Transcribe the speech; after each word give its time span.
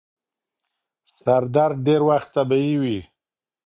سردرد 1.23 1.75
ډير 1.87 2.01
وخت 2.09 2.29
طبیعي 2.37 2.75
وي. 2.81 2.99